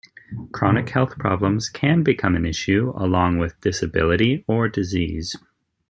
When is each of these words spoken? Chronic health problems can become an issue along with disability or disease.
Chronic 0.51 0.89
health 0.89 1.19
problems 1.19 1.69
can 1.69 2.01
become 2.01 2.35
an 2.35 2.43
issue 2.43 2.91
along 2.95 3.37
with 3.37 3.61
disability 3.61 4.43
or 4.47 4.67
disease. 4.67 5.35